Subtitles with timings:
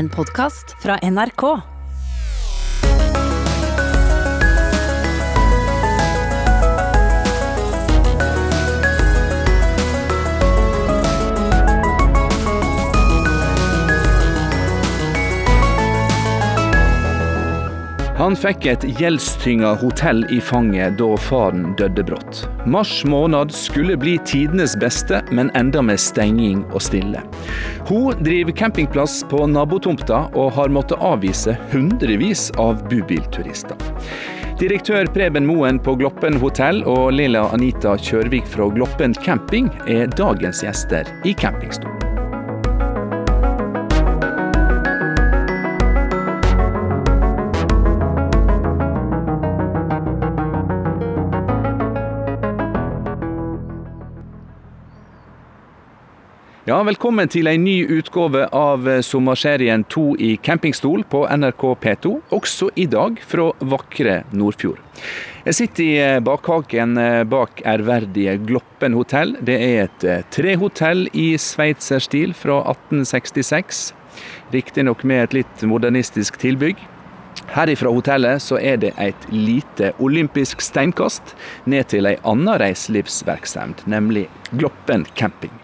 [0.00, 1.42] En podkast fra NRK.
[18.20, 22.46] Han fikk et gjeldstynga hotell i fanget da faren døde brått.
[22.64, 27.20] Mars måned skulle bli tidenes beste, men enda med stenging og stille.
[27.88, 33.90] Hun driver campingplass på nabotomta og har måttet avvise hundrevis av bubilturister.
[34.60, 40.60] Direktør Preben Moen på Gloppen hotell og Lilla Anita Kjørvik fra Gloppen camping er dagens
[40.66, 41.99] gjester i campingstolen.
[56.70, 62.68] Ja, velkommen til en ny utgave av sommerserien To i campingstol på NRK P2, også
[62.78, 64.78] i dag fra vakre Nordfjord.
[65.48, 67.00] Jeg sitter i bakhaken
[67.32, 69.32] bak ærverdige Gloppen hotell.
[69.42, 73.80] Det er et trehotell i sveitserstil fra 1866.
[74.54, 76.78] Riktignok med et litt modernistisk tilbygg.
[77.56, 81.34] Herifra hotellet så er det et lite olympisk steinkast
[81.66, 85.58] ned til ei anna reiselivsvirksomhet, nemlig Gloppen camping.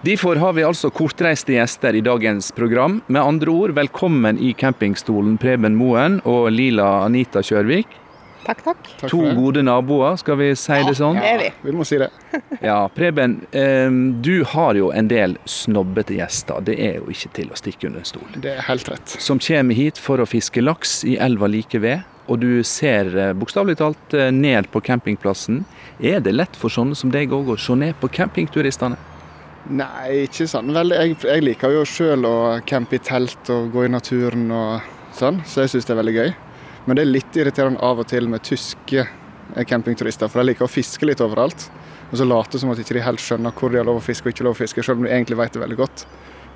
[0.00, 3.00] Derfor har vi altså kortreiste gjester i dagens program.
[3.06, 7.88] Med andre ord, velkommen i campingstolen Preben Moen og Lila Anita Kjørvik.
[8.46, 8.90] Takk, takk.
[9.00, 11.16] Takk To gode naboer, skal vi si det sånn?
[11.18, 11.48] det er vi.
[11.64, 12.10] Vi må si det.
[12.68, 13.40] Ja, Preben,
[14.22, 16.62] du har jo en del snobbete gjester.
[16.62, 18.28] Det er jo ikke til å stikke under en stol.
[18.36, 19.16] Det er helt rett.
[19.18, 22.04] Som kommer hit for å fiske laks i elva like ved.
[22.30, 25.60] Og du ser eh, bokstavelig talt eh, ned på campingplassen.
[26.02, 28.98] Er det lett for sånne som deg òg å se ned på campingturistene?
[29.66, 32.36] Nei, ikke sånn Vel, Jeg, jeg liker jo sjøl å
[32.68, 36.16] campe i telt og gå i naturen og sånn, så jeg syns det er veldig
[36.16, 36.34] gøy.
[36.86, 39.06] Men det er litt irriterende av og til med tyske
[39.66, 41.68] campingturister, for de liker å fiske litt overalt.
[42.12, 44.28] Og så late som at de ikke helt skjønner hvor de har lov å fiske
[44.28, 46.06] og ikke lov å fiske, selv om de egentlig vet det veldig godt.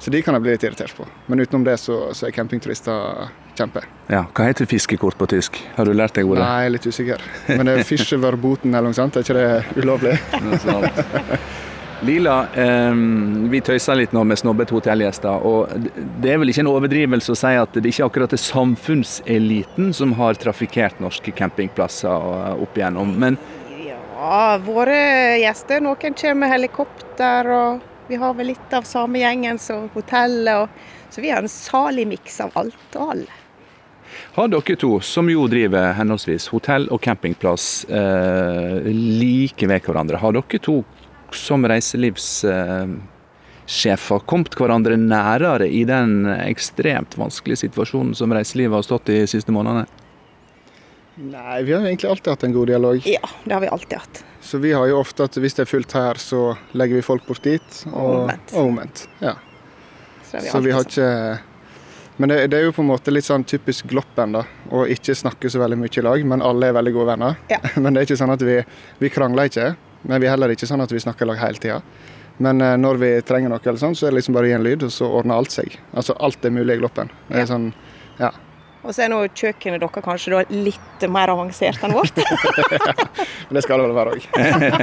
[0.01, 1.05] Så de kan jeg bli litt irritert på.
[1.29, 3.83] Men utenom det så, så er campingturister kjempe.
[4.09, 5.59] Ja, Hva heter fiskekort på tysk?
[5.77, 6.45] Har du lært deg ordet?
[6.45, 7.27] Nei, jeg er litt usikker.
[7.51, 10.17] Men det er Fischerverboten eller noe sånt, er ikke det ulovlig?
[12.01, 12.95] Lila, eh,
[13.53, 15.43] vi tøyser litt nå med snobbete hotellgjester.
[15.45, 15.69] og
[16.21, 20.15] Det er vel ikke en overdrivelse å si at det ikke akkurat er samfunnseliten som
[20.17, 23.13] har trafikkert norske campingplasser opp igjennom.
[23.21, 23.37] Men
[24.21, 24.97] Ja, våre
[25.41, 30.65] gjester, noen kommer med helikopter, og vi har vel litt av samme gjengen som hotellet.
[30.65, 33.39] Og, så vi har en salig miks av alt og alle.
[34.35, 40.33] har dere to, som jo driver henholdsvis hotell og campingplass eh, like ved hverandre, har
[40.33, 40.83] dere to
[41.37, 46.11] som reiselivssjefer kommet hverandre nærere i den
[46.41, 49.87] ekstremt vanskelige situasjonen som reiselivet har stått i de siste månedene?
[51.21, 53.03] Nei, vi har egentlig alltid hatt en god dialog.
[53.05, 54.25] Ja, det har vi alltid hatt.
[54.41, 57.27] Så vi har jo ofte at hvis det er fullt her, så legger vi folk
[57.27, 57.83] bort dit.
[57.93, 59.05] Og omvendt.
[59.21, 59.35] Ja.
[60.25, 61.39] Så, vi Så vi har ikke
[62.17, 64.45] Men det, det er jo på en måte litt sånn typisk Gloppen, da.
[64.71, 67.39] Å ikke snakke så veldig mye i lag, men alle er veldig gode venner.
[67.53, 67.61] Ja.
[67.81, 68.59] Men det er ikke sånn at vi,
[69.01, 69.71] vi krangler ikke.
[70.03, 71.81] Men vi er heller ikke sånn at vi snakker i lag hele tida.
[72.41, 74.59] Men eh, når vi trenger noe, eller sånn, så er det liksom bare å gi
[74.59, 75.77] en lyd, og så ordner alt seg.
[75.93, 77.13] Altså alt er mulig i Gloppen.
[77.29, 77.69] Det er sånn,
[78.21, 78.33] ja.
[78.81, 82.17] Og så er nå kjøkkenet deres kanskje da litt mer avansert enn vårt.
[83.51, 84.29] Men det skal det vel være òg.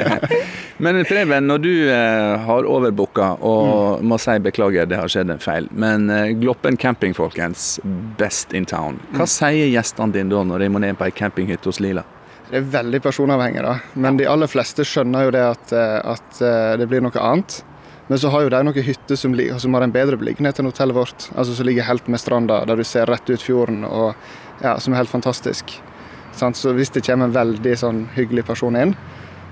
[0.86, 5.42] Men Preben, når du eh, har overbooka og må si beklager, det har skjedd en
[5.42, 7.80] feil, men eh, Gloppen camping, folkens,
[8.20, 9.02] best in town.
[9.18, 12.06] Hva sier gjestene dine da når de må ned på ei campinghytte hos Lila?
[12.48, 13.74] Det er veldig personavhengig, da.
[14.00, 17.60] Men de aller fleste skjønner jo det at, eh, at eh, det blir noe annet.
[18.08, 20.96] Men så har jo de noen hytter som, som har en bedre beliggenhet enn hotellet
[20.96, 21.28] vårt.
[21.36, 24.16] Altså Som ligger helt med stranda, der du ser rett ut fjorden, og
[24.64, 25.76] ja, som er helt fantastisk.
[26.38, 28.94] Så hvis det kommer en veldig sånn hyggelig person inn,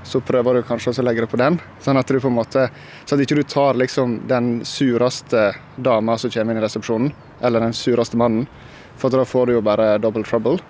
[0.06, 1.58] så prøver du kanskje å legge det på den.
[1.82, 2.68] Sånn at du på en måte,
[3.04, 7.66] så at ikke du tar liksom den sureste dama som kommer inn i resepsjonen, eller
[7.66, 8.46] den sureste mannen.
[9.02, 10.62] For da får du jo bare double trouble.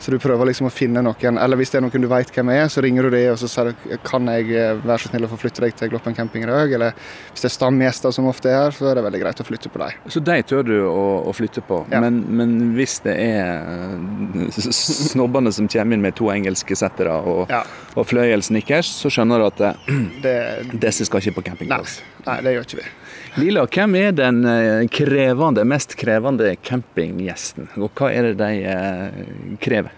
[0.00, 2.48] Så du prøver liksom å finne noen, eller hvis det er noen du vet hvem
[2.54, 5.26] er, så ringer du dem og så sier du kan jeg eh, være så snill
[5.26, 6.72] å få flytte deg til Gloppen camping i dag.
[6.72, 6.94] Eller
[7.34, 9.68] hvis det er stamgjester som ofte er her, så er det veldig greit å flytte
[9.74, 9.98] på dem.
[10.10, 12.00] Så de tør du å, å flytte på, Ja.
[12.00, 17.50] men, men hvis det er eh, snobbene som kommer inn med to engelske settere og,
[17.52, 17.62] Ja.
[17.94, 20.36] og fløyelsnickers, så skjønner du at eh, Det,
[20.86, 21.80] disse skal ikke på nei,
[22.26, 22.88] nei, det gjør ikke vi.
[23.38, 29.20] Lila, hvem er den eh, krevende, mest krevende campinggjesten, og hva er det de eh,
[29.62, 29.94] krever?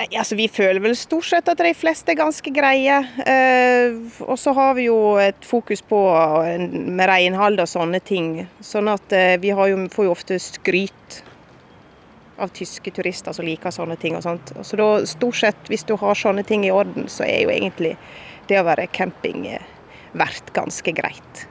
[0.00, 3.00] Nei, altså Vi føler vel stort sett at de fleste er ganske greie.
[3.28, 5.98] Eh, og så har vi jo et fokus på
[6.70, 8.46] med renhold og sånne ting.
[8.64, 11.20] Sånn at eh, vi jo, får jo ofte skryt
[12.40, 14.16] av tyske turister som liker sånne ting.
[14.16, 14.54] og sånt.
[14.64, 17.96] Så da stort sett, hvis du har sånne ting i orden, så er jo egentlig
[18.48, 21.49] det å være campingvert eh, ganske greit.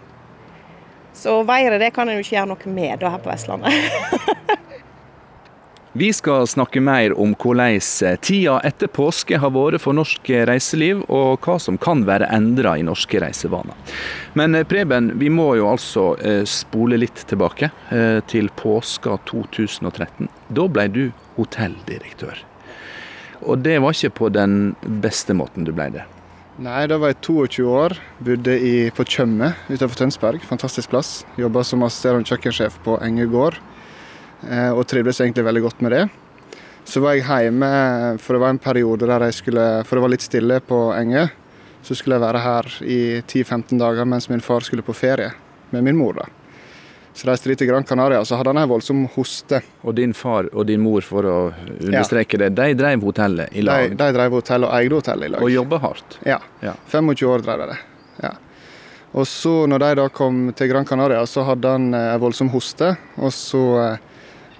[1.20, 3.76] Så været det kan en jo ikke gjøre noe med da her på Vestlandet.
[6.00, 11.02] Vi skal snakke mer om hvordan eh, tida etter påske har vært for norsk reiseliv,
[11.10, 13.74] og hva som kan være endra i norske reisevaner.
[14.38, 17.72] Men eh, Preben, vi må jo altså eh, spole litt tilbake
[18.30, 20.30] til påska 2013.
[20.56, 21.02] Da ble du
[21.36, 22.46] hotelldirektør.
[23.50, 24.56] Og det var ikke på den
[25.04, 26.06] beste måten du ble det?
[26.60, 27.94] Nei, da var jeg 22 år.
[28.20, 30.42] Bodde i, på Tjøme utenfor Tønsberg.
[30.44, 31.22] Fantastisk plass.
[31.40, 33.56] Jobba som assisterende kjøkkensjef på Enge gård.
[34.44, 36.02] Eh, og trivdes egentlig veldig godt med det.
[36.84, 37.70] Så var jeg hjemme,
[38.20, 41.30] for det var en periode der jeg skulle For det var litt stille på Enge.
[41.80, 45.32] Så skulle jeg være her i 10-15 dager mens min far skulle på ferie
[45.72, 46.20] med min mor.
[46.20, 46.28] da.
[47.20, 49.60] Så reiste de til Gran Canaria, så hadde han en voldsom hoste.
[49.84, 51.38] Og din far og din mor, for å
[51.76, 52.48] understreke ja.
[52.48, 53.90] det, de drev hotellet i lag?
[53.92, 55.44] De, de drev hotellet og eide hotellet i lag.
[55.44, 56.20] Og jobba hardt?
[56.28, 56.40] Ja.
[56.64, 56.78] ja.
[56.94, 57.80] 25 år drev de det.
[58.24, 58.36] Ja.
[59.20, 62.54] Og så når de da kom til Gran Canaria, så hadde han en eh, voldsom
[62.54, 62.94] hoste.
[63.20, 64.06] Og så eh,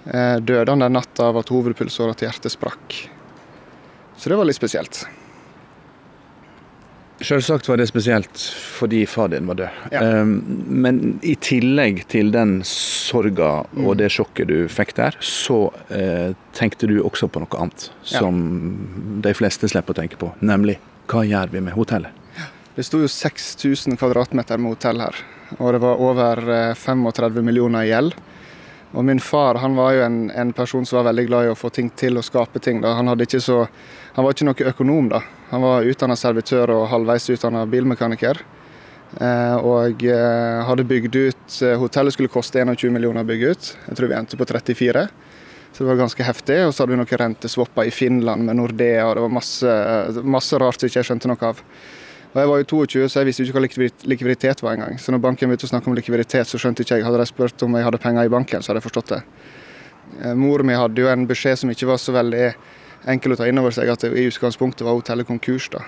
[0.06, 2.96] Eh, døde han den natta av at hovedpulsåra til hjertet sprakk.
[4.18, 5.04] Så det var litt spesielt.
[7.20, 8.42] Selvsagt var det spesielt
[8.80, 9.80] fordi far din var død.
[9.92, 10.04] Ja.
[10.04, 10.38] Ehm,
[10.68, 16.88] men i tillegg til den sorga og det sjokket du fikk der, så eh, tenkte
[16.88, 19.18] du også på noe annet som ja.
[19.28, 20.32] de fleste slipper å tenke på.
[20.40, 20.80] Nemlig
[21.12, 22.16] hva gjør vi med hotellet?
[22.76, 25.18] Det sto jo 6000 kvadratmeter med hotell her.
[25.58, 26.40] Og det var over
[26.78, 28.16] 35 eh, millioner i gjeld.
[28.92, 31.58] Og min far han var jo en, en, person som var veldig glad i å
[31.58, 32.82] få ting til og skape ting.
[32.82, 32.96] Da.
[32.98, 33.60] Han, så,
[34.16, 35.12] han var ikke noe økonom.
[35.12, 35.22] da.
[35.52, 38.42] Han var utdanna servitør og halvveis utdanna bilmekaniker.
[39.18, 43.70] Eh, og eh, hadde bygd ut eh, Hotellet skulle koste 21 millioner å bygge ut.
[43.88, 45.06] Jeg tror vi endte på 34.
[45.70, 46.60] Så det var ganske heftig.
[46.66, 49.78] Og så hadde vi noen renteswapper i Finland med Nordea, og det var masse,
[50.26, 51.62] masse rart som ikke skjønte noe av.
[52.30, 55.00] Og Jeg var jo 22, så jeg visste ikke hva likviditet var engang.
[55.02, 57.06] Så når banken begynte å snakke om likviditet, så skjønte ikke jeg.
[57.08, 59.22] Hadde de spurt om jeg hadde penger i banken, så hadde jeg forstått det.
[60.22, 62.46] Eh, mor mi hadde jo en beskjed som ikke var så veldig
[63.10, 65.72] enkel å ta inn over seg, at i utgangspunktet var hotellet konkurs.
[65.74, 65.82] da.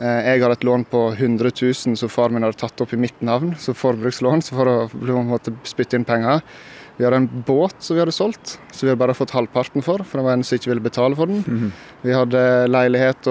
[0.00, 3.00] Eh, jeg hadde et lån på 100 000 som far min hadde tatt opp i
[3.04, 6.40] mitt navn, som forbrukslån, så for å måtte spytte inn penger.
[6.96, 10.04] Vi hadde en båt som vi hadde solgt, som vi hadde bare fått halvparten for.
[10.06, 11.42] For det var en som ikke ville betale for den.
[11.46, 11.70] Mm -hmm.
[12.02, 13.22] Vi hadde leilighet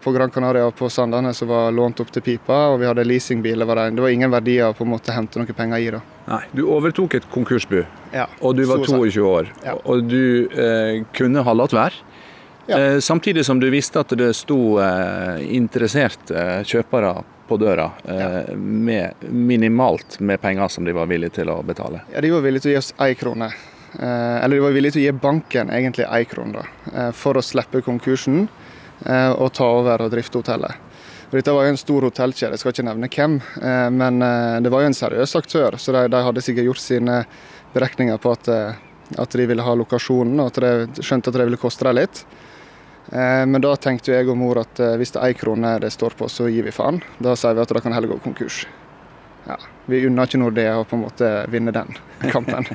[0.00, 3.04] på Gran Canaria og på Sandane som var lånt opp til pipa, og vi hadde
[3.04, 3.58] leasingbil.
[3.58, 5.90] Det var, det var ingen verdier på en måte å hente noen penger i.
[5.90, 6.00] da.
[6.28, 9.46] Nei, Du overtok et konkursbu, ja, og du var 22 år.
[9.64, 9.74] Ja.
[9.84, 11.92] Og du eh, kunne ha latt være.
[12.70, 12.78] Ja.
[12.78, 17.16] Eh, samtidig som du visste at det sto eh, interesserte kjøpere
[17.48, 22.04] på døra eh, med minimalt med penger som de var villige til å betale?
[22.14, 23.50] Ja, De var villige til å gi oss én krone.
[23.98, 27.80] Eller de var villige til å gi banken egentlig én krone, da, for å slippe
[27.82, 28.44] konkursen
[29.02, 30.76] og ta over og drifte hotellet.
[31.32, 33.34] Dette var jo en stor hotellkjede, jeg skal ikke nevne hvem,
[33.96, 34.22] men
[34.62, 35.74] det var jo en seriøs aktør.
[35.74, 37.16] Så de, de hadde sikkert gjort sine
[37.74, 38.52] beregninger på at,
[39.18, 42.22] at de ville ha lokasjonen, og at de skjønte at det ville koste dem litt.
[43.08, 45.90] Eh, men da tenkte jeg og mor at eh, hvis det er én krone det
[45.94, 47.00] står på, så gir vi faen.
[47.18, 48.62] Da sier vi at da kan heller gå konkurs.
[49.48, 49.56] Ja,
[49.90, 51.96] vi unner ikke Nordea å på en måte vinne den
[52.34, 52.68] kampen.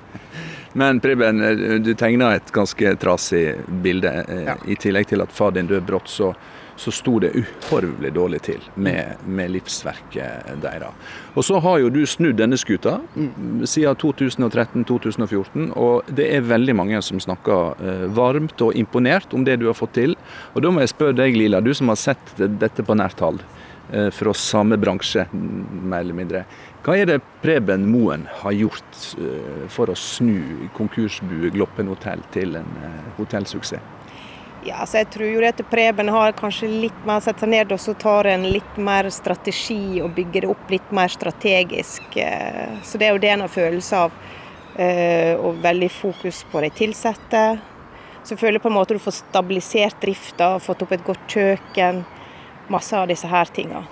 [0.76, 3.48] Men Preben, eh, du tegner et ganske trasig
[3.86, 4.12] bilde.
[4.50, 4.58] Ja.
[4.68, 6.34] I tillegg til at far din døde brått, så
[6.76, 11.12] så sto det uhorvelig dårlig til med, med, livsverket deres.
[11.36, 13.64] Og så har jo du snudd denne skuta mm.
[13.70, 19.60] siden 2013-2014, og det er veldig mange som snakker eh, varmt og imponert om det
[19.62, 20.18] du har fått til.
[20.54, 23.42] Og da må jeg spørre deg, Lila, du som har sett dette på nært hold
[23.94, 26.46] eh, fra samme bransje, mer eller mindre.
[26.86, 32.60] Hva er det Preben Moen har gjort eh, for å snu konkursbue Gloppen hotell til
[32.60, 32.74] en
[33.20, 33.95] hotellsuksess?
[34.66, 37.78] Ja, så jeg tror jo at Preben har kanskje litt mer satt seg ned og
[37.82, 42.18] så tar en litt mer strategi og bygger det opp litt mer strategisk.
[42.18, 44.16] Eh, så det er jo det en har følelse av.
[44.76, 47.44] Eh, og veldig fokus på de ansatte.
[48.24, 52.02] Så jeg føler på en måte du får stabilisert drifta, fått opp et godt kjøkken.
[52.74, 53.84] Masse av disse her tinga.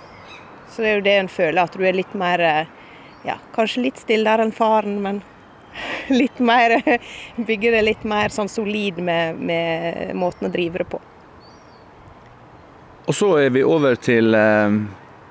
[0.68, 2.74] Så det er jo det en føler, at du er litt mer eh,
[3.24, 5.22] ja, kanskje litt stillere enn faren, men
[6.20, 6.76] litt mer
[7.48, 11.00] Bygge det litt mer sånn solid med, med, måten å drive det på.
[13.04, 14.78] Og så er vi over til eh,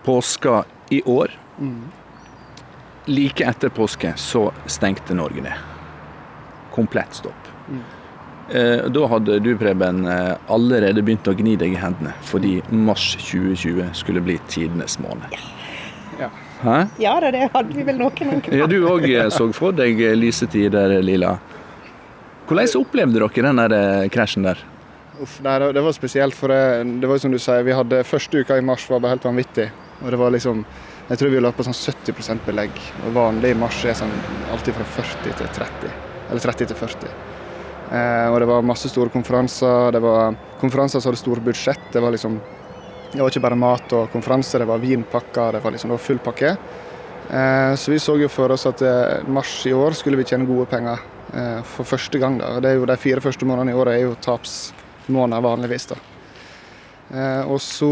[0.06, 1.34] påska i år.
[1.58, 1.82] Mm.
[3.10, 5.58] Like etter påske så stengte Norge ned.
[6.74, 7.50] Komplett stopp.
[7.70, 7.84] Mm.
[8.50, 13.14] Eh, da hadde du, Preben, eh, allerede begynt å gni deg i hendene fordi mars
[13.24, 15.38] 2020 skulle bli tidenes måned.
[16.20, 16.30] Ja.
[16.64, 16.78] Hæ?
[17.04, 18.54] Ja da, det hadde vi vel noen ganger.
[18.56, 21.36] Ja, du òg så for deg lyse tider, Lila.
[22.48, 24.62] Hvordan opplevde dere den der eh, krasjen der?
[25.22, 28.42] Uff, nei, det, var spesielt, for det, det var som du sier, vi hadde første
[28.42, 29.70] uka i mars var bare helt vanvittig.
[30.02, 30.66] Og det var liksom
[31.10, 32.78] Jeg tror vi lå på sånn 70 belegg.
[33.04, 34.12] Og vanlig i mars er sånn
[34.56, 35.96] alltid fra 40 til 30.
[36.30, 37.10] Eller 30 til 40.
[37.92, 39.92] Eh, og det var masse store konferanser.
[39.92, 41.90] Det var konferanser som hadde store budsjett.
[41.92, 42.40] Det var liksom
[43.14, 46.02] Det var ikke bare mat og konferanser, det var vinpakker, det var liksom det var
[46.08, 46.56] full pakke.
[47.30, 50.48] Eh, så vi så jo for oss at eh, mars i år skulle vi tjene
[50.50, 51.02] gode penger.
[51.34, 52.56] Eh, for første gang, da.
[52.62, 55.92] Det er jo De fire første månedene i året er jo tapsmåneder vanligvis.
[55.94, 56.00] da.
[57.46, 57.88] Og så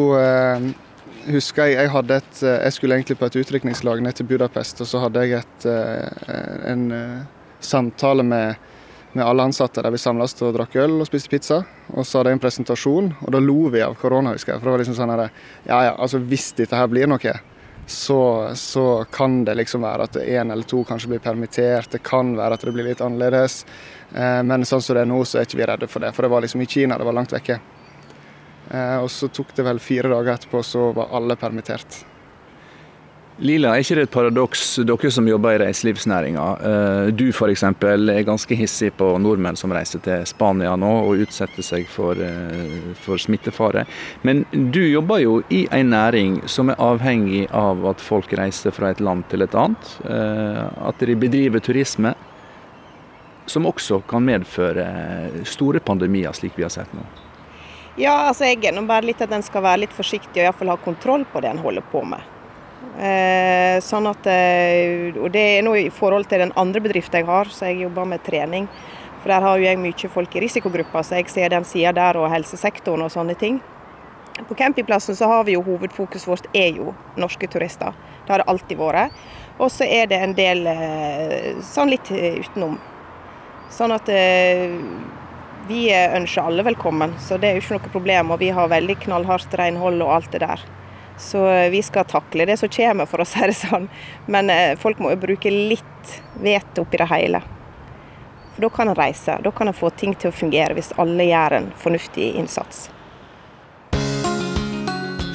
[1.28, 4.88] husker jeg jeg hadde et Jeg skulle egentlig på et utdrikningslag ned til Budapest, og
[4.88, 5.66] så hadde jeg et,
[6.66, 6.88] en
[7.60, 8.56] samtale med,
[9.14, 11.62] med alle ansatte der vi samles og drakk øl og spiste pizza.
[11.92, 14.62] Og så hadde jeg en presentasjon, og da lo vi av korona, husker jeg.
[14.62, 15.24] For det var liksom sånn her
[15.68, 17.34] Ja ja, altså hvis dette her blir noe,
[17.92, 21.92] så, så, kan det liksom være at én eller to kanskje blir permittert.
[21.92, 23.66] Det kan være at det blir litt annerledes.
[24.14, 26.14] Eh, men sånn som det er nå, så er ikke vi redde for det.
[26.16, 27.60] For det var liksom i Kina, det var langt vekke.
[28.72, 32.06] Eh, og så tok det vel fire dager etterpå, så var alle permittert.
[33.40, 36.46] Lila, er ikke det et paradoks, dere som jobber i reiselivsnæringa.
[36.68, 37.64] Eh, du f.eks.
[37.64, 42.92] er ganske hissig på nordmenn som reiser til Spania nå og utsetter seg for, eh,
[43.02, 43.86] for, smittefare.
[44.22, 48.92] Men du jobber jo i en næring som er avhengig av at folk reiser fra
[48.92, 49.96] et land til et annet.
[50.06, 52.14] Eh, at de bedriver turisme,
[53.48, 54.86] som også kan medføre
[55.50, 57.08] store pandemier, slik vi har sett nå.
[57.98, 60.78] Ja, altså jeg er bare litt at en skal være litt forsiktig og iallfall ha
[60.80, 62.22] kontroll på det en holder på med.
[62.82, 67.26] Eh, sånn at, eh, og Det er nå i forhold til den andre bedriften jeg
[67.26, 68.68] har, så jeg jobber med trening.
[69.22, 72.18] For Der har jo jeg mye folk i risikogrupper, så jeg ser den sida der
[72.18, 73.62] og helsesektoren og sånne ting.
[74.48, 77.94] På campingplassen så har vi jo hovedfokuset vårt er jo norske turister.
[78.26, 79.12] Det har det alltid vært.
[79.60, 82.80] Og så er det en del eh, sånn litt utenom.
[83.70, 84.10] Sånn at
[85.68, 88.32] vi ønsker alle velkommen, så det er jo ikke noe problem.
[88.32, 90.60] Og vi har veldig knallhardt renhold og alt det der.
[91.22, 93.86] Så vi skal takle det som kommer, for å si det sånn.
[94.26, 97.44] Men eh, folk må jo bruke litt vett oppi det hele.
[98.56, 99.38] For da kan en reise.
[99.44, 102.90] Da kan en få ting til å fungere, hvis alle gjør en fornuftig innsats.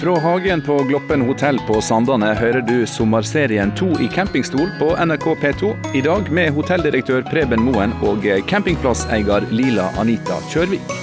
[0.03, 5.27] Fra hagen på Gloppen hotell på Sandane hører du sommerserien To i campingstol på NRK
[5.41, 5.73] P2.
[5.97, 10.95] I dag med hotelldirektør Preben Moen og campingplasseier Lila Anita Kjørvik.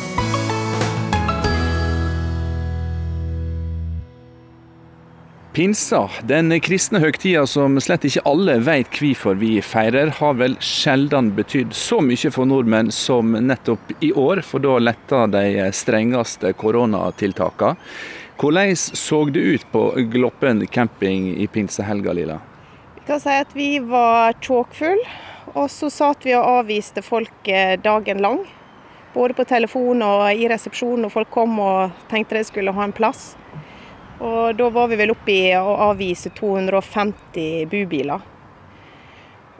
[5.53, 11.27] Pinsa, den kristne høgtida som slett ikke alle veit hvorfor vi feirer, har vel sjelden
[11.37, 17.77] betydd så mye for nordmenn som nettopp i år, for da letta de strengeste koronatiltakene.
[18.41, 19.83] Hvordan så det ut på
[20.15, 22.39] Gloppen camping i pinsehelga, Lilla?
[22.95, 25.05] Vi kan si at vi var tåkefulle,
[25.53, 28.41] og så satt vi og avviste folk eh, dagen lang.
[29.13, 32.97] Både på telefon og i resepsjonen når folk kom og tenkte de skulle ha en
[33.03, 33.35] plass.
[34.19, 38.29] Og da var vi vel oppe i å avvise 250 bubiler.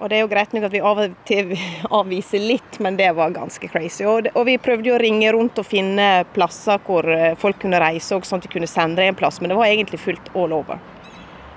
[0.04, 1.54] Og det er jo greit nok at vi av og til
[2.00, 4.04] avviser litt, men det var ganske crazy.
[4.04, 8.18] Og, vi prøvde jo å ringe rundt og finne plasser hvor eh, folk kunne reise,
[8.18, 10.82] og sånn at de kunne sende en plass, men det var egentlig fullt all over.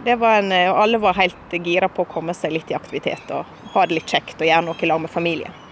[0.07, 3.49] Var en, og alle var helt gira på å komme seg litt i aktivitet og
[3.73, 5.66] ha det litt kjekt og gjøre noe i lag med familien.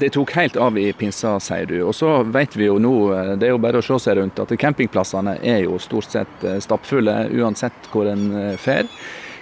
[0.00, 1.80] Det tok helt av i pinsa, sier du.
[1.84, 4.40] Og så vet vi jo nå, eh, det er jo bare å se seg rundt,
[4.40, 8.88] at campingplassene er jo stort sett eh, stappfulle uansett hvor en fer.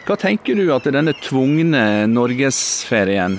[0.09, 3.35] Hva tenker du at denne tvungne norgesferien,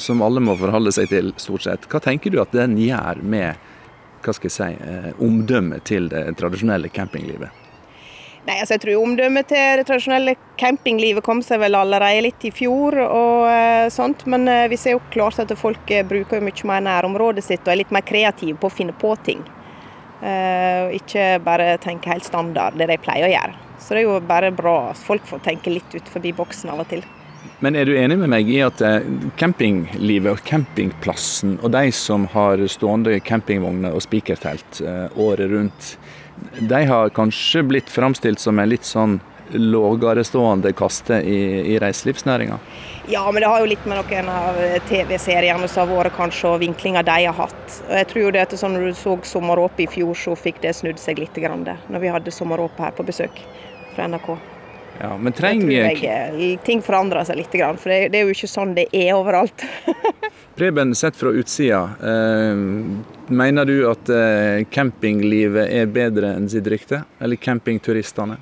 [0.00, 3.60] som alle må forholde seg til stort sett, hva tenker du at den gjør med
[4.24, 7.67] hva skal jeg si, omdømmet til det tradisjonelle campinglivet?
[8.48, 12.52] Nei, altså jeg tror omdømmet til det tradisjonelle campinglivet kom seg vel allerede litt i
[12.54, 12.96] fjor.
[13.04, 16.80] og uh, sånt, Men uh, vi ser jo klart at folk uh, bruker mye mer
[16.86, 19.44] nærområdet sitt og er litt mer kreative på å finne på ting.
[20.18, 23.52] ikke bare tenke helt standard, det de pleier å gjøre.
[23.78, 26.80] Så det er jo bare bra at folk får tenke litt ut forbi boksen av
[26.82, 27.04] og til.
[27.62, 28.82] Men er du enig med meg i at
[29.38, 34.82] campinglivet og campingplassen og de som har stående campingvogner og spikertelt
[35.14, 35.92] året rundt,
[36.60, 39.18] de har kanskje blitt framstilt som en litt sånn
[39.52, 41.38] lågarestående kaste i,
[41.74, 42.58] i reiselivsnæringa?
[43.08, 44.58] Ja, men det har jo litt med noen av
[44.90, 47.78] TV-seriene som har vært kanskje, og vinklinger de har hatt.
[47.86, 50.60] Og jeg tror jo det at sånn Når du så Sommeråpet i fjor, så fikk
[50.64, 51.32] det snudd seg litt.
[51.38, 53.40] Grann, det, når vi hadde Sommeråpet her på besøk
[53.94, 54.34] fra NRK.
[54.98, 58.74] Ja, men trenger jeg, ting forandrer seg litt, for det, det er jo ikke sånn
[58.74, 59.62] det er overalt.
[60.58, 62.62] Preben, sett fra utsida, eh,
[63.30, 67.04] mener du at eh, campinglivet er bedre enn sitt rykte?
[67.22, 68.40] Eller campingturistene?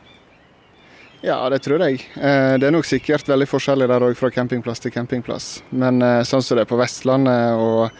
[1.27, 2.01] Ja, det tror jeg.
[2.17, 5.51] Eh, Det er nok sikkert veldig forskjellig der òg, fra campingplass til campingplass.
[5.77, 7.91] Men eh, sånn som det er på Vestlandet og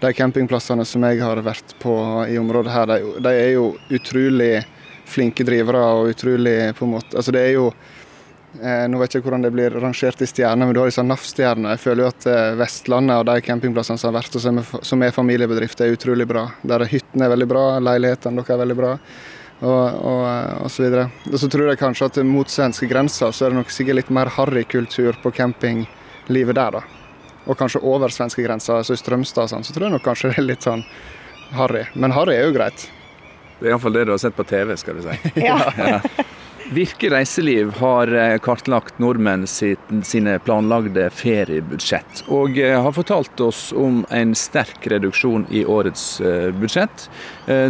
[0.00, 1.92] de campingplassene som jeg har vært på
[2.32, 4.54] i området her, de, de er jo utrolig
[5.06, 7.68] flinke drivere og utrolig på en måte Altså det er jo
[8.62, 11.74] Nå vet jeg ikke hvordan det blir rangert i stjerner, men du har disse NAF-stjernene.
[11.74, 14.74] Jeg føler jo at eh, Vestlandet og de campingplassene som har vært og som er,
[14.90, 16.48] som er familiebedrifter, er utrolig bra.
[16.66, 18.92] Der hyttene er veldig bra, leilighetene deres er veldig bra
[19.60, 20.24] og, og,
[20.64, 21.08] og så videre.
[21.30, 24.12] Og så tror jeg kanskje at mot svenske grenser så er det nok sikkert litt
[24.12, 26.84] mer harrykultur på campinglivet der, da.
[27.46, 30.32] Og kanskje over svenske grenser, altså i Strømstad og sånn, så tror jeg nok kanskje
[30.32, 30.84] det er litt sånn
[31.56, 31.86] harry.
[31.94, 32.88] Men harry er jo greit.
[33.60, 35.46] Det er iallfall det du har sett på TV, skal du si.
[35.46, 36.00] Ja.
[36.70, 44.00] Virke reiseliv har eh, kartlagt nordmenn sine planlagde feriebudsjett, og eh, har fortalt oss om
[44.10, 47.06] en sterk reduksjon i årets eh, budsjett.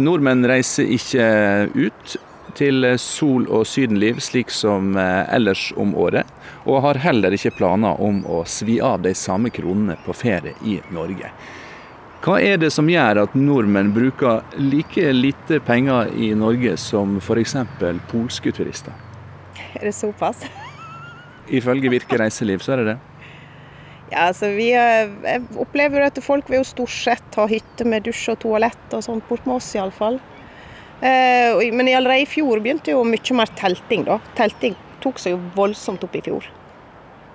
[0.01, 1.27] Nordmenn reiser ikke
[1.75, 2.17] ut
[2.57, 6.25] til sol- og sydenliv slik som ellers om året,
[6.65, 10.79] og har heller ikke planer om å svi av de samme kronene på ferie i
[10.95, 11.29] Norge.
[12.27, 17.53] Hva er det som gjør at nordmenn bruker like lite penger i Norge som f.eks.
[18.11, 18.91] polske turister?
[19.77, 20.41] Er det såpass?
[21.47, 22.95] Ifølge Virke reiseliv så er det det.
[24.11, 28.03] Ja, altså vi eh, Jeg opplever at folk vil jo stort sett ha hytte med
[28.03, 30.17] dusj og toalett og sånt bort med oss, iallfall.
[30.99, 34.17] Eh, men allerede i fjor begynte jo mye mer telting, da.
[34.35, 36.51] Telting tok seg jo voldsomt opp i fjor.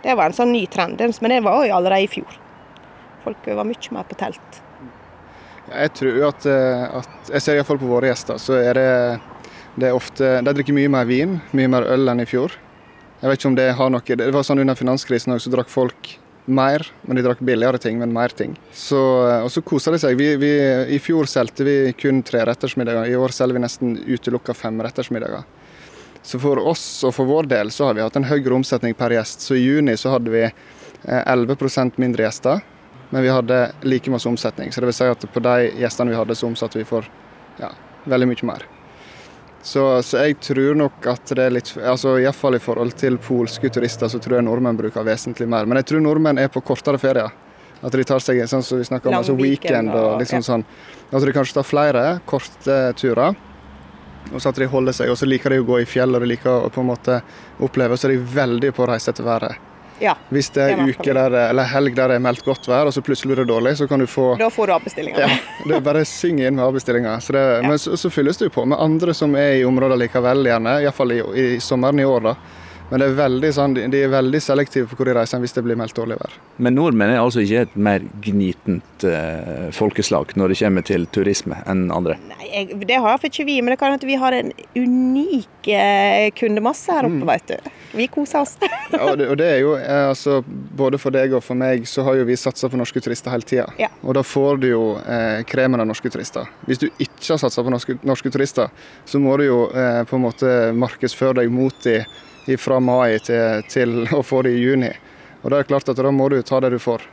[0.04, 2.36] Det var en sånn ny trend, men det var jo allerede i fjor.
[3.24, 4.60] Folk var mye mer på telt.
[5.70, 8.88] Jeg tror at, eh, at Jeg ser iallfall på våre gjester, så er det,
[9.78, 12.56] det er ofte De drikker mye mer vin, mye mer øl enn i fjor.
[13.22, 15.70] Jeg vet ikke om det har noe Det var sånn under finanskrisen òg, så drakk
[15.70, 16.16] folk
[16.50, 18.56] mer, men de drakk billigere ting, men mer ting.
[18.74, 18.98] Så,
[19.44, 20.16] og så koser de seg.
[20.18, 20.50] Vi, vi,
[20.90, 25.46] I fjor solgte vi kun trerettersmiddager, i år selger vi nesten utelukka femrettersmiddager.
[26.22, 29.14] Så for oss og for vår del så har vi hatt en høyere omsetning per
[29.14, 29.42] gjest.
[29.46, 32.62] Så i juni så hadde vi eh, 11% mindre gjester,
[33.12, 34.72] men vi hadde like masse omsetning.
[34.72, 37.04] Så det vil si at på de gjestene vi hadde, så omsatte vi for
[37.60, 37.68] ja,
[38.08, 38.64] veldig mye mer.
[39.62, 43.70] Så, så jeg tror nok at det er litt altså Iallfall i forhold til polske
[43.70, 45.68] turister, så tror jeg nordmenn bruker vesentlig mer.
[45.70, 47.30] Men jeg tror nordmenn er på kortere ferier.
[47.82, 50.18] At de tar seg en sånn som vi snakker om, Lang altså weekend og- og
[50.20, 50.48] litt sånn ja.
[50.48, 50.64] sånn.
[51.12, 53.36] At de kanskje tar flere korte turer.
[54.32, 56.22] Og så at de holder seg, og så liker de å gå i fjell og
[56.22, 57.20] de liker å på en måte
[57.60, 57.98] oppleve.
[57.98, 59.58] Så er de veldig på å reise etter været.
[60.00, 62.94] Ja, Hvis det er uke der, eller helg der det er meldt godt vær, og
[62.96, 65.20] så plutselig blir det dårlig, så kan du få da får du avbestillinger.
[65.20, 65.36] ja,
[65.68, 67.20] det er bare syng synge inn med avbestillinger.
[67.20, 69.98] Så det, Men så, så fylles det jo på med andre som er i området
[69.98, 70.80] likevel, gjerne.
[70.82, 72.36] Iallfall i, i sommeren i år, da.
[72.92, 75.62] Men det er veldig sånn, de, er veldig selektive på hvor de reiser hvis det
[75.64, 76.34] blir meldt dårlig vær.
[76.60, 81.62] Men nordmenn er altså ikke et mer gnitent eh, folkeslag når det kommer til turisme
[81.64, 82.18] enn andre.
[82.28, 85.72] Nei, jeg, det har for ikke vi, men det kan hende vi har en unik
[85.72, 87.72] eh, kundemasse her oppe, vet du.
[87.92, 88.56] Vi koser oss.
[88.92, 90.42] Ja, og, det, og det er jo, eh, altså,
[90.76, 93.46] Både for deg og for meg så har jo vi satsa på norske turister hele
[93.48, 93.66] tida.
[93.80, 93.88] Ja.
[94.02, 96.48] Og da får du jo eh, kremen av norske turister.
[96.68, 98.68] Hvis du ikke har satsa på norske, norske turister,
[99.08, 103.64] så må du jo eh, på en måte markedsføre deg mot de fra mai til,
[103.70, 104.92] til å få det i juni.
[105.42, 107.04] Og da er det klart at da må du ta det du får.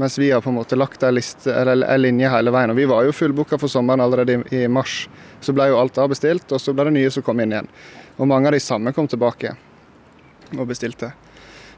[0.00, 2.70] Mens vi har på en måte lagt en linje hele veien.
[2.70, 5.08] Og vi var jo fullbooka for sommeren allerede i, i mars.
[5.42, 7.70] Så ble jo alt avbestilt, og så ble det nye som kom inn igjen.
[8.18, 9.56] Og mange av de samme kom tilbake
[10.58, 11.12] og bestilte.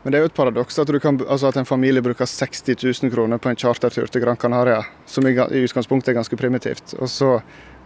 [0.02, 2.64] Men det er jo et paradoks at, du kan, altså at en familie bruker 60
[2.74, 6.96] 000 kroner på en chartertur til Gran Canaria, som i, i utgangspunktet er ganske primitivt.
[6.98, 7.36] Og så,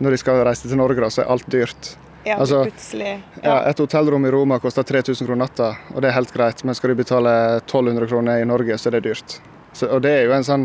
[0.00, 1.96] når de skal reise til Norge, da, så er alt dyrt.
[2.26, 3.12] Ja, Altså, plutselig.
[3.44, 6.64] Ja, et hotellrom i Roma koster 3000 kroner natta, og det er helt greit.
[6.66, 9.36] Men skal du betale 1200 kroner i Norge, så er det dyrt.
[9.76, 10.64] Så, og det er jo en sånn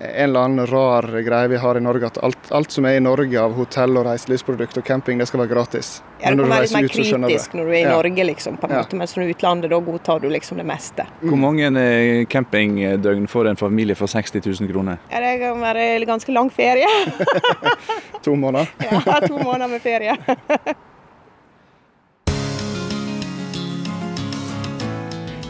[0.00, 3.00] en eller annen rar greie vi har i Norge, at alt, alt som er i
[3.00, 6.02] Norge av hotell- og reiselivsprodukt og camping, det skal være gratis.
[6.20, 7.90] Ja, Men du når kan være litt mer kritisk når du er i Ja.
[7.96, 8.82] Norge, liksom, på en Ja.
[8.82, 11.06] måte, mens når du er i utlandet, da godtar du liksom det meste.
[11.22, 14.98] Hvor mange eh, campingdøgn får en familie for 60 000 kroner?
[15.10, 16.86] Ja, det kan være ganske lang ferie.
[18.22, 18.66] To måneder.
[19.06, 20.16] Ja, to måneder med ferie.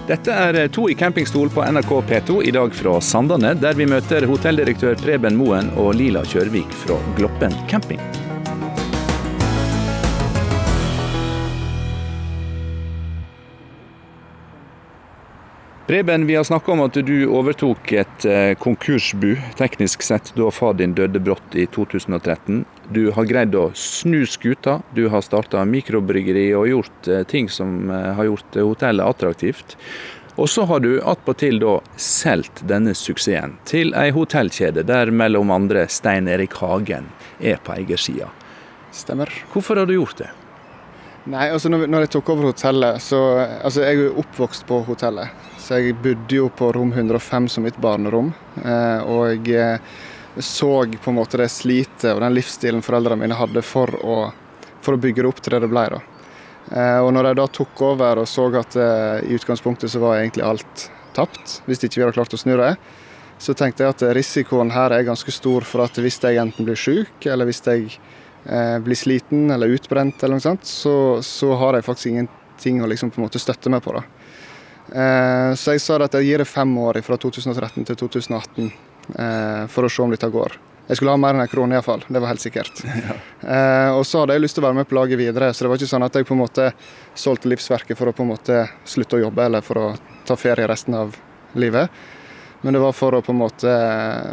[0.06, 4.26] Dette er To i campingstol på NRK P2, i dag fra Sandane, der vi møter
[4.30, 8.25] hotelldirektør Preben Moen og Lila Kjørvik fra Gloppen camping.
[15.86, 20.74] Preben, vi har snakka om at du overtok et eh, konkursbu, teknisk sett, da far
[20.74, 22.64] din døde brått i 2013.
[22.90, 27.86] Du har greid å snu skuta, du har starta mikrobryggeri og gjort eh, ting som
[27.86, 29.76] eh, har gjort hotellet attraktivt.
[30.34, 35.86] Og så har du attpåtil da solgt denne suksessen til ei hotellkjede der mellom andre
[35.86, 37.06] Stein Erik Hagen
[37.38, 38.32] er på eiersida.
[38.90, 39.30] Stemmer.
[39.54, 40.32] Hvorfor har du gjort det?
[41.26, 44.80] Nei, altså når, når jeg tok over hotellet, så Altså, jeg er jo oppvokst på
[44.86, 45.46] hotellet.
[45.58, 48.28] Så jeg bodde jo på rom 105 som mitt barnerom.
[48.62, 49.80] Eh, og jeg
[50.38, 54.18] så på en måte det slitet og den livsstilen foreldrene mine hadde for å,
[54.84, 55.86] for å bygge det opp til det det ble.
[55.96, 56.02] da.
[56.70, 60.20] Eh, og når jeg da tok over og så at eh, i utgangspunktet så var
[60.20, 60.86] egentlig alt
[61.16, 62.74] tapt, hvis ikke vi hadde klart å snu det,
[63.42, 66.78] så tenkte jeg at risikoen her er ganske stor for at hvis jeg enten blir
[66.78, 67.98] syk, eller hvis jeg
[68.48, 72.90] eh, blir sliten eller utbrent, eller noe sånt, så, så har jeg faktisk ingenting å
[72.90, 73.96] liksom på en måte støtte meg på.
[73.96, 74.04] da.
[74.86, 78.70] Eh, så jeg sa at jeg gir det fem år fra 2013 til 2018
[79.18, 80.58] eh, for å se om dette går.
[80.86, 82.84] Jeg skulle ha mer enn en krone iallfall, det var helt sikkert.
[83.06, 83.16] Ja.
[83.46, 85.70] Eh, og så hadde jeg lyst til å være med på laget videre, så det
[85.70, 86.70] var ikke sånn at jeg på en måte
[87.18, 89.88] solgte livsverket for å på en måte slutte å jobbe eller for å
[90.26, 91.14] ta ferie resten av
[91.58, 91.90] livet.
[92.66, 93.72] Men det var for å på en måte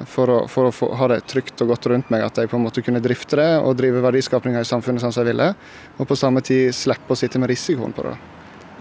[0.10, 2.58] for å, for å få, ha det trygt og godt rundt meg at jeg på
[2.58, 5.52] en måte kunne drifte det og drive verdiskapinga i samfunnet sånn som jeg ville.
[6.02, 8.15] Og på samme tid slippe å sitte med risikoen på det.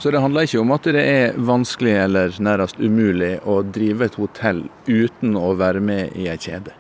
[0.01, 4.17] Så det handler ikke om at det er vanskelig eller nærmest umulig å drive et
[4.17, 6.73] hotell uten å være med i ei kjede?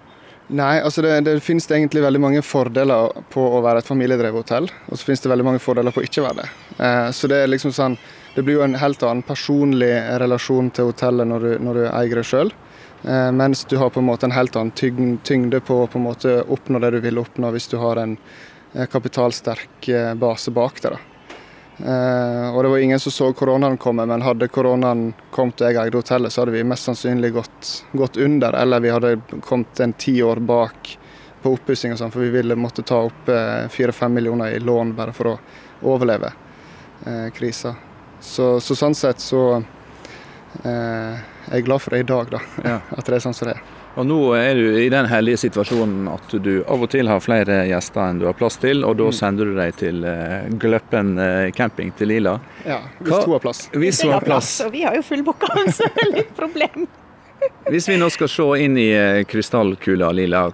[0.49, 4.73] Nei, altså det, det, finnes egentlig veldig mange fordeler på å være et familiedrevet hotell.
[4.89, 6.49] Og så finnes det veldig mange fordeler på å ikke være det.
[6.81, 8.01] Eh, så det er liksom sånn
[8.35, 9.91] Det blir jo en helt annen personlig
[10.21, 12.53] relasjon til hotellet når du, når du eier det sjøl.
[13.05, 16.07] Eh, mens du har på en måte en helt annen tyngde på å på en
[16.07, 18.17] måte oppnå det du vil oppnå hvis du har en
[18.73, 21.01] eh, kapitalsterk eh, base bak deg.
[21.83, 25.99] Og det var ingen som så koronaen komme, men hadde koronaen kommet og jeg eide
[25.99, 30.15] hotellet, så hadde vi mest sannsynlig gått, gått under, eller vi hadde kommet en ti
[30.23, 30.93] år bak
[31.43, 33.33] på oppussing og sånn, for vi ville måtte ta opp
[33.73, 35.39] fire-fem millioner i lån bare for å
[35.97, 36.31] overleve
[37.35, 37.75] krisa.
[38.23, 42.43] Så, så, sånn sett så eh, er jeg glad for det i dag, da.
[42.63, 42.81] Ja.
[42.97, 43.63] At det er sånn som det er.
[43.93, 47.59] Og Nå er du i den hellige situasjonen at du av og til har flere
[47.69, 49.17] gjester enn du har plass til, og da mm.
[49.19, 52.39] sender du dem til uh, Gløppen uh, camping til Lila.
[52.65, 53.67] Ja, hvis to har plass.
[53.77, 54.55] Hvis to har plass.
[54.65, 56.89] Og vi har jo fullbooka, så det er litt problem.
[57.69, 60.47] Hvis vi nå skal se inn i uh, krystallkula, Lila,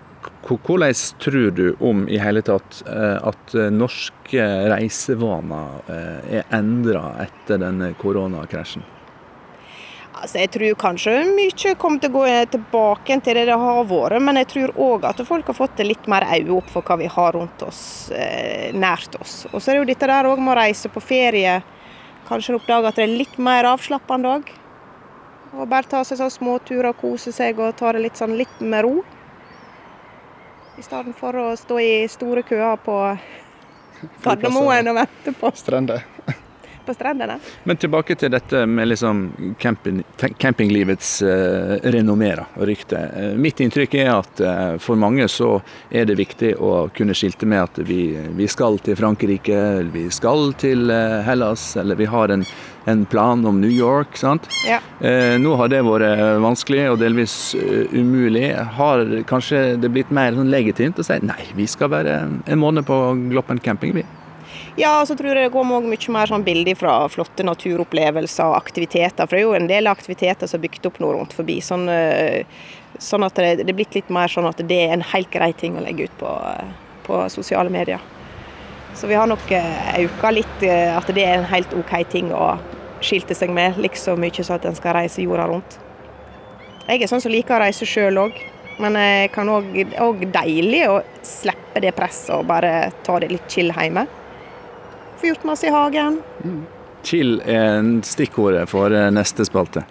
[0.56, 8.86] hvordan tror du om i hele tatt at norske reisevaner er endra etter denne koronakrasjen?
[10.18, 14.18] Altså, jeg tror kanskje mye kommer til å gå tilbake til det det har vært,
[14.24, 17.10] men jeg tror òg at folk har fått litt mer øye opp for hva vi
[17.12, 19.44] har rundt oss, eh, nært oss.
[19.52, 21.60] Og så er det jo dette der òg med å reise på ferie.
[22.26, 24.50] Kanskje oppdage at det er litt mer avslappende òg.
[25.54, 28.60] Og bare ta seg sånn småturer og kose seg og ta det litt sånn litt
[28.60, 29.04] med ro.
[30.78, 32.94] I stedet for å stå i store køer på
[34.22, 36.04] Gardermoen og vente på Strender
[36.88, 37.38] på strendene.
[37.68, 39.24] Men tilbake til dette med liksom
[39.60, 40.02] camping,
[40.40, 43.00] campinglivets eh, renommé og rykte.
[43.16, 45.58] Uh, mitt inntrykk er at eh, for mange så
[45.90, 48.02] er det viktig å kunne skilte med at vi,
[48.36, 49.60] vi skal til Frankrike,
[49.94, 52.44] vi skal til eh, Hellas, eller vi har en,
[52.88, 54.16] en plan om New York.
[54.16, 54.48] sant?
[54.66, 54.80] Ja.
[55.38, 57.54] nå har det vært vanskelig og delvis
[57.92, 58.50] umulig.
[58.78, 62.88] Har kanskje det blitt mer sånn legitimt å si nei, vi skal være en måned
[62.88, 62.98] på
[63.28, 64.06] Gloppen camping, vi?
[64.78, 69.26] Ja, så tror jeg det går mye mer sånn bilder fra flotte naturopplevelser og aktiviteter.
[69.26, 71.56] For det er jo en del aktiviteter som er bygd opp nå rundt forbi.
[71.66, 72.44] Sånn, eh,
[73.02, 75.48] sånn at det, det er blitt litt mer sånn at det er en helt grei
[75.58, 76.30] ting å legge ut på,
[77.08, 78.04] på sosiale medier.
[78.94, 82.30] Så vi har nok eh, auka litt eh, at det er en helt OK ting
[82.30, 82.52] å
[83.02, 85.80] skilte seg med, liksom mye så at en skal reise jorda rundt.
[86.86, 88.38] Jeg er sånn som liker å reise sjøl òg.
[88.78, 93.74] Men det kan òg deilig å slippe det presset og bare ta det litt chill
[93.74, 94.06] hjemme.
[95.18, 96.20] Få gjort masse i hagen.
[96.44, 96.64] Mm.
[97.02, 99.84] Chill er stikkordet for eh, neste spalte.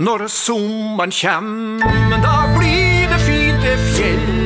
[0.00, 1.80] Når sommeren kjem,
[2.24, 4.42] da blir det fint til fjells.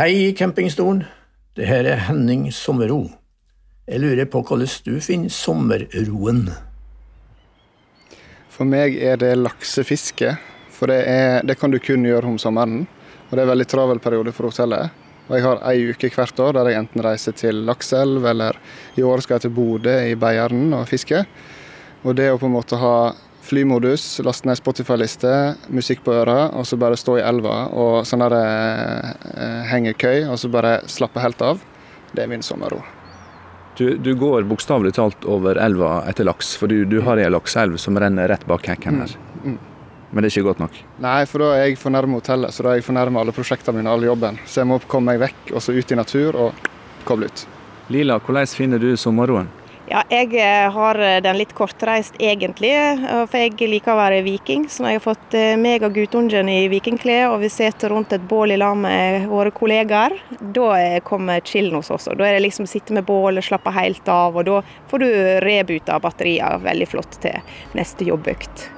[0.00, 1.02] Hei, campingstolen.
[1.56, 3.10] Det her er Henning Sommerro.
[3.88, 6.46] Jeg lurer på hvordan du finner sommerroen?
[8.60, 10.34] For meg er det laksefiske.
[10.76, 12.82] For det, er, det, kan du kun gjøre om sommeren.
[12.82, 14.92] Og det er en veldig travel periode for hotellet.
[15.30, 18.58] Og jeg har ei uke hvert år der jeg enten reiser til Lakselv, eller
[19.00, 21.22] i år skal jeg til Bodø i Beiarn og fiske.
[22.04, 22.94] Og det å på en måte ha
[23.48, 25.34] flymodus, laste ned Spotify-liste,
[25.72, 30.36] musikk på øra, og så bare stå i elva og sånn der eh, hengekøy, og
[30.36, 31.64] så bare slappe helt av.
[32.12, 32.84] Det er min sommerro.
[33.78, 37.78] Du, du går bokstavelig talt over elva etter laks, for du, du har ei lakseelv
[37.80, 39.14] som renner rett bak hekken her.
[39.40, 39.58] Mm, mm.
[40.10, 40.80] Men det er ikke godt nok?
[41.04, 43.34] Nei, for da er jeg for nærme hotellet, så da er jeg for nærme alle
[43.34, 44.40] prosjektene mine, all jobben.
[44.44, 46.68] Så jeg må komme meg vekk og så ut i natur og
[47.06, 47.46] koble ut.
[47.94, 49.48] Lila, hvordan finner du sommerroen?
[49.90, 54.68] Ja, jeg eh, har den litt kortreist egentlig, eh, for jeg liker å være viking.
[54.70, 58.28] Så jeg har fått eh, meg og guttungen i vikingklær og vi sitter rundt et
[58.30, 60.14] bål i lag med våre kollegaer,
[60.54, 60.70] da
[61.02, 62.06] kommer chillen hos oss.
[62.06, 64.60] Da er det liksom sitte med bålet, slappe helt av, og da
[64.92, 65.08] får du
[65.42, 68.68] rebuta batterier veldig flott til neste jobbøkt.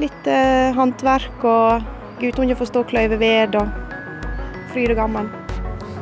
[0.00, 5.36] Litt eh, håndverk, og guttungen får stå og kløyve ved, og fryd og gammen.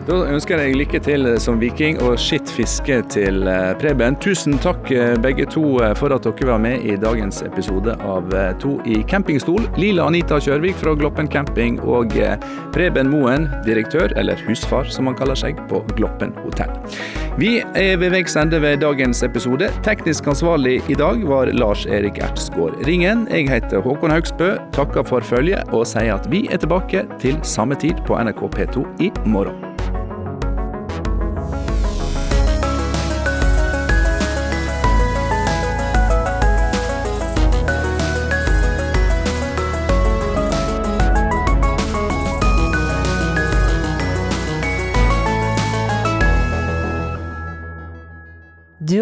[0.04, 4.18] Da ønsker jeg lykke til som viking og skitt fiske til eh, Preben.
[4.20, 8.28] Tusen takk eh, begge to eh, for at dere var med i dagens episode av
[8.60, 9.64] To i campingstol.
[9.80, 12.12] Lila Anita Kjørvik fra Gloppen camping og
[12.74, 16.72] Preben Moen, direktør, eller husfar som han kaller seg, på Gloppen hotell.
[17.40, 19.70] Vi er ved veis ende ved dagens episode.
[19.86, 23.24] Teknisk ansvarlig i dag var Lars Erik Ertsgaard Ringen.
[23.32, 27.78] Jeg heter Håkon Haugsbø, takker for følget og sier at vi er tilbake til samme
[27.80, 29.73] tid på NRK P2 i morgen.